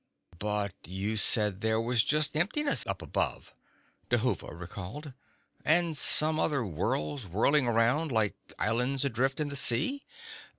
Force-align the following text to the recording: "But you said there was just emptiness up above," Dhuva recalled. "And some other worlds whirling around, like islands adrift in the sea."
"But 0.39 0.73
you 0.83 1.15
said 1.15 1.61
there 1.61 1.79
was 1.79 2.03
just 2.03 2.35
emptiness 2.35 2.83
up 2.87 3.03
above," 3.03 3.53
Dhuva 4.09 4.51
recalled. 4.51 5.13
"And 5.63 5.95
some 5.95 6.39
other 6.39 6.65
worlds 6.65 7.27
whirling 7.27 7.67
around, 7.67 8.11
like 8.11 8.35
islands 8.57 9.05
adrift 9.05 9.39
in 9.39 9.49
the 9.49 9.55
sea." 9.55 10.03